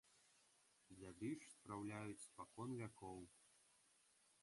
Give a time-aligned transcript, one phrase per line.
[0.95, 3.19] Дзяды ж спраўляюць спакон вякоў.